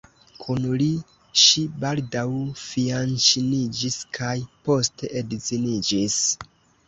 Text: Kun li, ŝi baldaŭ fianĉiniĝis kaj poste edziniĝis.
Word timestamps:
Kun 0.43 0.61
li, 0.81 0.85
ŝi 1.41 1.65
baldaŭ 1.83 2.23
fianĉiniĝis 2.61 3.99
kaj 4.19 4.33
poste 4.69 5.11
edziniĝis. 5.21 6.19